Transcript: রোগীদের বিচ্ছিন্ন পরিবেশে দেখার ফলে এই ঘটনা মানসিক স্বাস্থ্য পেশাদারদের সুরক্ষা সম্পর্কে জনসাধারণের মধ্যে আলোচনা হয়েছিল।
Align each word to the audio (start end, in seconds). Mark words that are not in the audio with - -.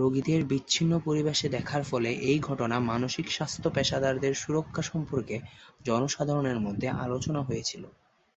রোগীদের 0.00 0.40
বিচ্ছিন্ন 0.44 0.92
পরিবেশে 0.98 1.46
দেখার 1.48 1.82
ফলে 1.82 2.10
এই 2.28 2.38
ঘটনা 2.40 2.76
মানসিক 2.90 3.26
স্বাস্থ্য 3.30 3.68
পেশাদারদের 3.70 4.32
সুরক্ষা 4.34 4.82
সম্পর্কে 4.82 5.36
জনসাধারণের 5.84 6.58
মধ্যে 6.66 6.88
আলোচনা 7.04 7.40
হয়েছিল। 7.42 7.82